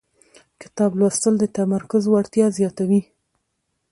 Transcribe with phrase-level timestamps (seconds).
[0.61, 3.01] کتاب لوستل د تمرکز وړتیا زیاتوي